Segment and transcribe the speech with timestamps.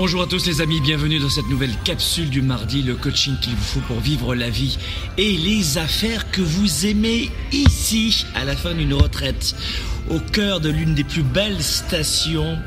[0.00, 3.56] Bonjour à tous les amis, bienvenue dans cette nouvelle capsule du mardi, le coaching qu'il
[3.56, 4.78] vous faut pour vivre la vie
[5.16, 9.56] et les affaires que vous aimez ici, à la fin d'une retraite,
[10.08, 12.60] au cœur de l'une des plus belles stations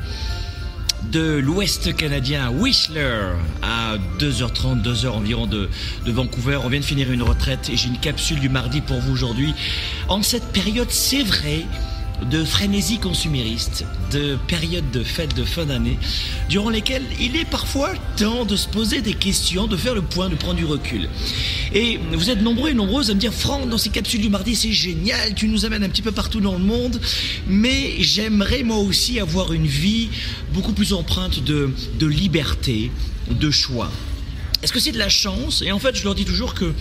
[1.10, 5.70] de l'Ouest canadien, Whistler, à 2h30, 2h environ de,
[6.04, 6.58] de, Vancouver.
[6.62, 9.54] On vient de finir une retraite et j'ai une capsule du mardi pour vous aujourd'hui.
[10.08, 11.64] En cette période, c'est vrai,
[12.30, 15.98] de frénésie consumériste, de périodes de fêtes de fin d'année,
[16.48, 20.28] durant lesquelles il est parfois temps de se poser des questions, de faire le point,
[20.28, 21.08] de prendre du recul.
[21.74, 24.54] Et vous êtes nombreux et nombreuses à me dire, Franck, dans ces capsules du mardi,
[24.54, 27.00] c'est génial, tu nous amènes un petit peu partout dans le monde,
[27.46, 30.08] mais j'aimerais moi aussi avoir une vie
[30.52, 32.90] beaucoup plus empreinte de, de liberté,
[33.30, 33.90] de choix.
[34.62, 35.62] Est-ce que c'est de la chance?
[35.62, 36.72] Et en fait, je leur dis toujours que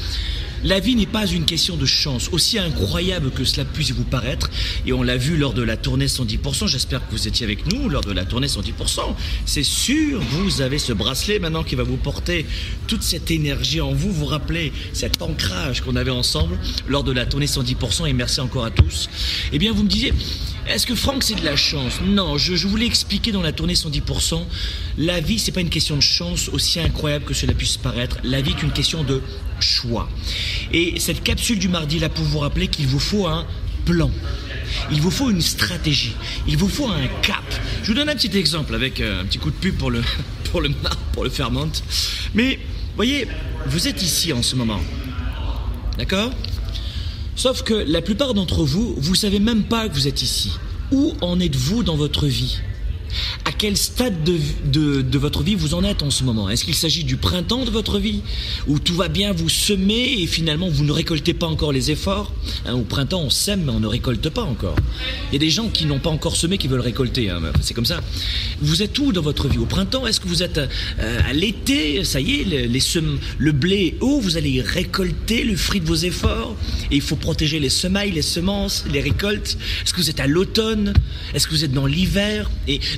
[0.64, 4.50] la vie n'est pas une question de chance, aussi incroyable que cela puisse vous paraître.
[4.86, 6.67] Et on l'a vu lors de la tournée 110%.
[6.67, 9.02] J'espère que vous étiez avec nous lors de la tournée 110%.
[9.45, 12.45] C'est sûr, vous avez ce bracelet maintenant qui va vous porter
[12.88, 14.12] toute cette énergie en vous.
[14.12, 18.08] Vous rappelez cet ancrage qu'on avait ensemble lors de la tournée 110%.
[18.08, 19.09] Et merci encore à tous.
[19.52, 20.14] Eh bien, vous me disiez,
[20.67, 22.00] est-ce que Franck c'est de la chance?
[22.06, 24.44] Non, je, je voulais expliquer dans la tournée 110%.
[24.98, 28.17] La vie, c'est pas une question de chance, aussi incroyable que cela puisse paraître.
[28.23, 29.22] La vie est une question de
[29.62, 30.09] choix.
[30.73, 33.45] Et cette capsule du mardi là pour vous rappeler qu'il vous faut un
[33.86, 34.12] plan.
[34.92, 36.16] Il vous faut une stratégie.
[36.48, 37.44] Il vous faut un cap.
[37.84, 40.02] Je vous donne un petit exemple avec euh, un petit coup de pub pour le,
[40.52, 40.70] pour le,
[41.14, 41.72] pour le Fairmont.
[42.34, 42.59] Mais,
[42.95, 43.28] voyez,
[43.67, 44.80] vous êtes ici en ce moment.
[45.98, 46.32] D'accord?
[47.36, 50.52] Sauf que la plupart d'entre vous, vous savez même pas que vous êtes ici.
[50.92, 52.59] Où en êtes-vous dans votre vie?
[53.45, 56.50] À quel stade de, votre vie vous en êtes en ce moment?
[56.50, 58.22] Est-ce qu'il s'agit du printemps de votre vie
[58.67, 62.32] Où tout va bien, vous semez et finalement vous ne récoltez pas encore les efforts?
[62.66, 64.76] Hein, Au printemps on sème mais on ne récolte pas encore.
[65.30, 67.73] Il y a des gens qui n'ont pas encore semé qui veulent récolter, hein, c'est
[67.73, 68.02] comme ça.
[68.61, 69.58] Vous êtes où dans votre vie?
[69.58, 72.04] Au printemps Est-ce que vous êtes euh, à l'été?
[72.04, 72.45] Ça y est,
[73.38, 76.55] le blé est haut, vous allez récolter le fruit de vos efforts
[76.89, 79.58] et il faut protéger les semailles, les semences, les récoltes.
[79.83, 80.94] Est-ce que vous êtes à l'automne?
[81.33, 82.50] Est-ce que vous êtes dans l'hiver?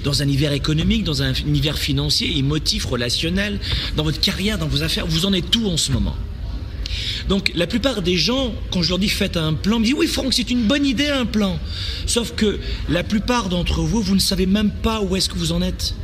[0.04, 3.60] Dans un hiver économique, dans un univers financier, émotif, relationnel,
[3.96, 6.16] dans votre carrière, dans vos affaires, vous en êtes tout en ce moment?
[7.30, 10.08] Donc la plupart des gens, quand je leur dis faites un plan, me disent oui
[10.08, 11.58] Franck, c'est une bonne idée un plan.
[12.06, 12.60] Sauf que
[12.90, 15.96] la plupart d'entre vous, vous ne savez même pas où est-ce que vous en êtes.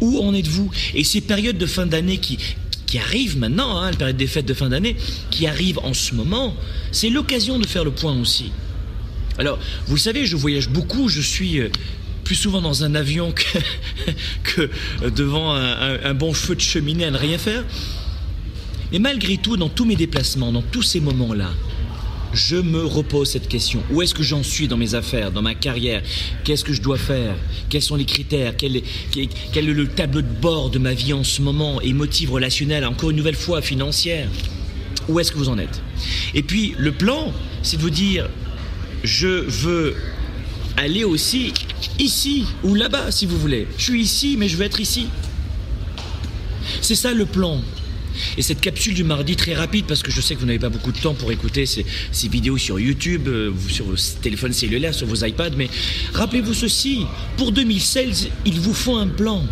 [0.00, 0.70] Où en êtes-vous?
[0.94, 2.38] Et ces périodes de fin d'année qui,
[2.86, 4.96] qui arrivent maintenant, hein, la période des fêtes de fin d'année,
[5.30, 6.54] qui arrivent en ce moment,
[6.92, 8.52] c'est l'occasion de faire le point aussi.
[9.38, 11.60] Alors, vous le savez, je voyage beaucoup, je suis
[12.24, 14.70] plus souvent dans un avion que,
[15.10, 17.62] devant un, bon feu de cheminée à ne rien faire.
[18.92, 21.50] Mais malgré tout, dans tous mes déplacements, dans tous ces moments-là,
[22.32, 23.82] je me repose cette question.
[23.92, 26.02] Où est-ce que j'en suis dans mes affaires, dans ma carrière?
[26.42, 27.36] Qu'est-ce que je dois faire?
[27.68, 28.56] Quels sont les critères?
[28.56, 28.84] Quel est,
[29.52, 33.10] quel est le tableau de bord de ma vie en ce moment Émotive, relationnelle, encore
[33.10, 34.28] une nouvelle fois financière?
[35.08, 35.80] Où est-ce que vous en êtes?
[36.34, 37.32] Et puis, le plan,
[37.62, 38.28] c'est de vous dire,
[39.04, 39.94] je veux
[40.76, 41.52] aller aussi
[41.98, 43.66] ici ou là-bas si vous voulez.
[43.78, 45.06] Je suis ici mais je veux être ici.
[46.80, 47.60] C'est ça le plan.
[48.36, 50.68] Et cette capsule du mardi très rapide, parce que je sais que vous n'avez pas
[50.68, 54.94] beaucoup de temps pour écouter ces, ces vidéos sur YouTube, euh, sur vos téléphones cellulaires,
[54.94, 55.68] sur vos iPads, mais
[56.12, 59.42] rappelez-vous ceci, pour 2016, il vous faut un plan.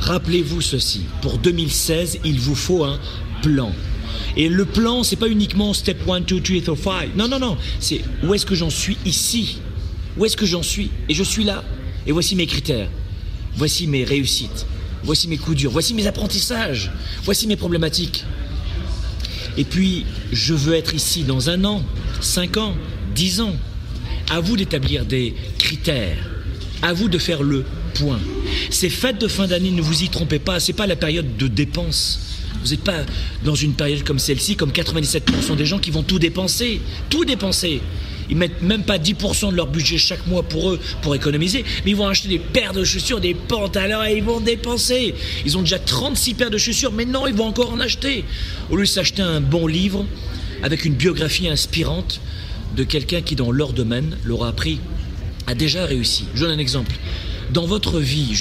[0.00, 2.98] Rappelez-vous ceci, pour 2016, il vous faut un
[3.42, 3.72] plan.
[4.36, 7.16] Et le plan, c'est pas uniquement step 1, 2, 3, 4, 5.
[7.16, 7.56] Non, non, non.
[7.80, 9.58] C'est où est-ce que j'en suis ici?
[10.16, 10.90] Où est-ce que j'en suis?
[11.08, 11.62] Et je suis là.
[12.06, 12.88] Et voici mes critères.
[13.56, 14.66] Voici mes réussites.
[15.02, 15.70] Voici mes coups durs.
[15.70, 16.90] Voici mes apprentissages.
[17.22, 18.24] Voici mes problématiques.
[19.56, 21.82] Et puis, je veux être ici dans un an,
[22.20, 22.74] cinq ans,
[23.14, 23.54] dix ans.
[24.30, 26.18] À vous d'établir des critères.
[26.82, 27.64] À vous de faire le
[27.94, 28.20] point.
[28.70, 31.46] Ces fêtes de fin d'année, ne vous y trompez pas, c'est pas la période de
[31.46, 32.20] dépenses.
[32.62, 33.04] Vous n'êtes pas
[33.44, 36.80] dans une période comme celle-ci, comme 97% des gens qui vont tout dépenser.
[37.10, 37.80] Tout dépenser.
[38.28, 41.92] Ils mettent même pas 10% de leur budget chaque mois pour eux, pour économiser, mais
[41.92, 45.14] ils vont acheter des paires de chaussures, des pantalons et ils vont dépenser.
[45.44, 48.24] Ils ont déjà 36 paires de chaussures, mais non, ils vont encore en acheter.
[48.70, 50.04] Au lieu de s'acheter un bon livre
[50.62, 52.20] avec une biographie inspirante
[52.76, 54.80] de quelqu'un qui, dans leur domaine, l'aura appris,
[55.46, 56.24] a déjà réussi.
[56.34, 56.96] Je donne un exemple.
[57.52, 58.32] Dans votre vie,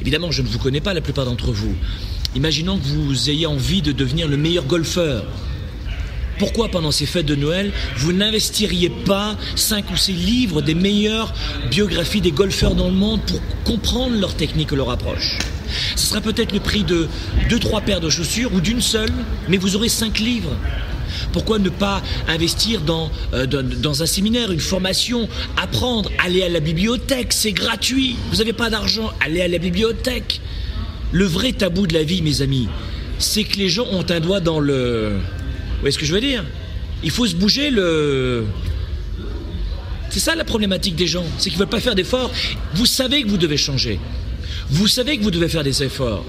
[0.00, 1.74] évidemment, je ne vous connais pas la plupart d'entre vous.
[2.36, 5.24] Imaginons que vous ayez envie de devenir le meilleur golfeur.
[6.38, 11.34] Pourquoi pendant ces fêtes de Noël, vous n'investiriez pas 5 ou 6 livres des meilleures
[11.70, 15.38] biographies des golfeurs dans le monde pour comprendre leur technique et leur approche?
[15.96, 17.08] Ce sera peut-être le prix de
[17.48, 19.12] 2-3 paires de chaussures ou d'une seule,
[19.48, 20.56] mais vous aurez 5 livres.
[21.32, 26.60] Pourquoi ne pas investir dans, euh, dans un séminaire, une formation, apprendre, aller à la
[26.60, 28.16] bibliothèque, c'est gratuit.
[28.30, 30.40] Vous n'avez pas d'argent, allez à la bibliothèque.
[31.12, 32.68] Le vrai tabou de la vie, mes amis,
[33.18, 35.10] c'est que les gens ont un doigt dans le...
[35.10, 36.44] Vous voyez ce que je veux dire?
[37.02, 38.44] Il faut se bouger le...
[40.10, 42.30] C'est ça la problématique des gens, c'est qu'ils ne veulent pas faire d'efforts.
[42.74, 44.00] Vous savez que vous devez changer.
[44.68, 46.24] Vous savez que vous devez faire des efforts.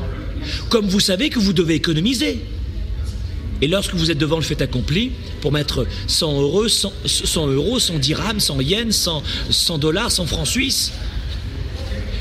[0.70, 2.42] Comme vous savez que vous devez économiser.
[3.62, 7.80] Et lorsque vous êtes devant le fait accompli, pour mettre 100 euros, 100, 100 euros,
[7.80, 10.92] 100 dirhams, 100 yens, 100, 100 dollars, 100 francs suisses,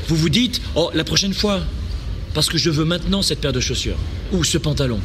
[0.07, 1.61] vous vous dites, oh, la prochaine fois,
[2.33, 3.97] parce que je veux maintenant cette paire de chaussures
[4.31, 4.99] ou ce pantalon.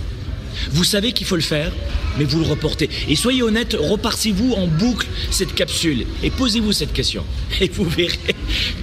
[0.71, 1.73] Vous savez qu'il faut le faire,
[2.19, 2.89] mais vous le reportez.
[3.09, 7.25] Et soyez honnête, repartez-vous en boucle cette capsule et posez-vous cette question.
[7.61, 8.36] Et vous verrez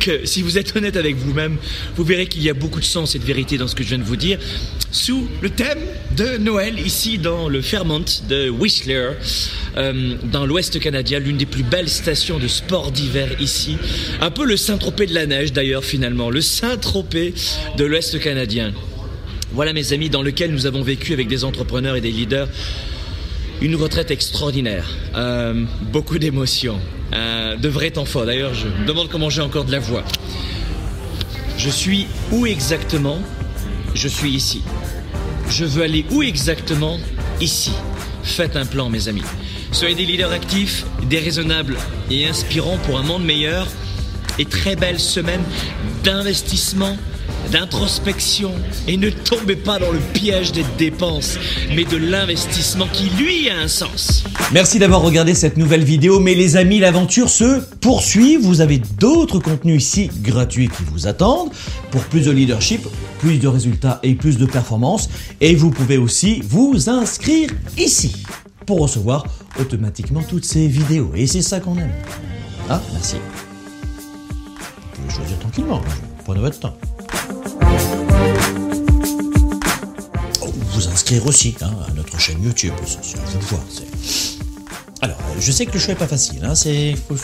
[0.04, 1.58] que si vous êtes honnête avec vous-même,
[1.96, 3.90] vous verrez qu'il y a beaucoup de sens et de vérité dans ce que je
[3.90, 4.38] viens de vous dire,
[4.92, 5.80] sous le thème
[6.18, 9.12] de Noël, ici dans le Fairmont de Whistler,
[9.78, 13.78] euh, dans l'Ouest canadien, l'une des plus belles stations de sport d'hiver ici.
[14.20, 17.34] Un peu le Saint-Tropez de la neige d'ailleurs finalement, le Saint-Tropez
[17.78, 18.74] de l'Ouest canadien.
[19.54, 22.50] Voilà mes amis, dans lequel nous avons vécu avec des entrepreneurs et des leaders
[23.63, 25.63] une retraite extraordinaire, euh,
[25.94, 26.81] beaucoup d'émotions,
[27.13, 28.25] euh, de vrais temps forts.
[28.25, 30.04] D'ailleurs, je demande comment j'ai encore de la voix.
[31.57, 33.19] Je suis où exactement?
[33.95, 34.62] Je suis ici.
[35.50, 37.00] Je veux aller où exactement?
[37.39, 37.71] Ici.
[38.24, 39.24] Faites un plan, mes amis.
[39.71, 41.77] Soyez des leaders actifs, déraisonnables
[42.12, 43.68] et inspirants pour un monde meilleur.
[44.39, 45.42] Et très belle semaine
[46.04, 46.98] d'investissement
[47.54, 48.52] d'introspection
[48.88, 51.38] et ne tombez pas dans le piège des dépenses,
[51.76, 54.24] mais de l'investissement qui lui a un sens.
[54.52, 58.38] Merci d'avoir regardé cette nouvelle vidéo, mais les amis, l'aventure se poursuit.
[58.38, 61.52] Vous avez d'autres contenus ici gratuits qui vous attendent
[61.92, 62.88] pour plus de leadership,
[63.20, 65.08] plus de résultats et plus de performances.
[65.40, 68.24] Et vous pouvez aussi vous inscrire ici
[68.66, 69.26] pour recevoir
[69.60, 71.12] automatiquement toutes ces vidéos.
[71.16, 71.94] Et c'est ça qu'on aime.
[72.68, 73.18] Ah, merci.
[74.46, 75.82] Vous pouvez choisir tranquillement,
[76.26, 76.76] prenez votre temps.
[80.74, 83.84] Vous inscrire aussi hein, à notre chaîne YouTube, c'est vous de.
[85.02, 86.44] Alors, je sais que le choix est pas facile.
[86.46, 87.16] Hein, c'est, il faut,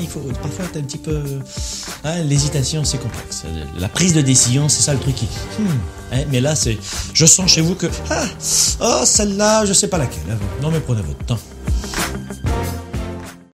[0.00, 1.22] il faut parfois être un petit peu.
[2.02, 3.44] Hein, l'hésitation, c'est complexe.
[3.78, 5.26] La prise de décision, c'est ça le truc qui.
[5.58, 6.76] Hmm, mais là, c'est.
[7.12, 7.86] Je sens chez vous que.
[8.10, 8.26] Ah,
[8.80, 10.36] oh, celle-là, je sais pas laquelle.
[10.60, 11.38] Non, mais prenez votre temps.